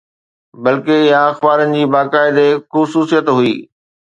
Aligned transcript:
بلڪه 0.63 0.97
اها 1.09 1.21
اخبارن 1.31 1.75
جي 1.75 1.83
باقاعدي 1.97 2.49
خصوصيت 2.71 3.33
هئي. 3.37 3.55